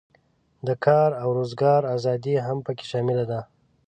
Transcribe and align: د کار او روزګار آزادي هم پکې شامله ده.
د 0.67 0.69
کار 0.85 1.09
او 1.21 1.29
روزګار 1.39 1.81
آزادي 1.95 2.35
هم 2.45 2.57
پکې 2.65 2.85
شامله 2.91 3.23
ده. 3.31 3.39